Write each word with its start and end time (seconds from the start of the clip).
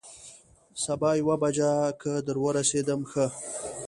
سبا 0.83 1.09
یوه 1.19 1.35
بجه 1.41 1.71
که 2.01 2.13
در 2.27 2.37
ورسېدم، 2.45 3.01
ښه. 3.11 3.25